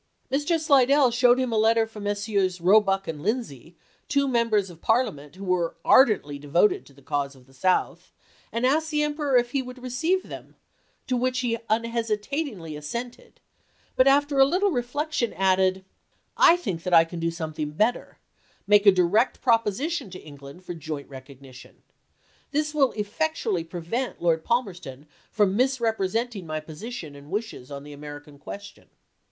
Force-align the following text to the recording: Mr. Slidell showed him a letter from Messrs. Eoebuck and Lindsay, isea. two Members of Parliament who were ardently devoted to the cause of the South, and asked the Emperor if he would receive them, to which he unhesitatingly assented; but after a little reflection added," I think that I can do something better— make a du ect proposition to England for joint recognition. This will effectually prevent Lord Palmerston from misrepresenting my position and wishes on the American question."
Mr. 0.31 0.59
Slidell 0.59 1.11
showed 1.11 1.37
him 1.39 1.51
a 1.51 1.59
letter 1.59 1.85
from 1.85 2.05
Messrs. 2.05 2.57
Eoebuck 2.57 3.07
and 3.07 3.21
Lindsay, 3.21 3.75
isea. 3.75 4.01
two 4.07 4.27
Members 4.27 4.71
of 4.71 4.81
Parliament 4.81 5.35
who 5.35 5.45
were 5.45 5.75
ardently 5.85 6.39
devoted 6.39 6.87
to 6.87 6.93
the 6.93 7.03
cause 7.03 7.35
of 7.35 7.45
the 7.45 7.53
South, 7.53 8.11
and 8.51 8.65
asked 8.65 8.89
the 8.89 9.03
Emperor 9.03 9.37
if 9.37 9.51
he 9.51 9.61
would 9.61 9.77
receive 9.83 10.23
them, 10.23 10.55
to 11.05 11.15
which 11.15 11.41
he 11.41 11.59
unhesitatingly 11.69 12.75
assented; 12.75 13.39
but 13.95 14.07
after 14.07 14.39
a 14.39 14.43
little 14.43 14.71
reflection 14.71 15.33
added," 15.33 15.85
I 16.51 16.57
think 16.57 16.81
that 16.81 16.95
I 16.95 17.05
can 17.05 17.19
do 17.19 17.29
something 17.29 17.69
better— 17.69 18.17
make 18.65 18.87
a 18.87 18.91
du 18.91 19.05
ect 19.15 19.39
proposition 19.39 20.09
to 20.09 20.19
England 20.19 20.65
for 20.65 20.73
joint 20.73 21.09
recognition. 21.09 21.83
This 22.49 22.73
will 22.73 22.91
effectually 22.93 23.63
prevent 23.63 24.19
Lord 24.19 24.43
Palmerston 24.43 25.05
from 25.29 25.55
misrepresenting 25.55 26.47
my 26.47 26.59
position 26.59 27.15
and 27.15 27.29
wishes 27.29 27.69
on 27.69 27.83
the 27.83 27.93
American 27.93 28.39
question." 28.39 28.87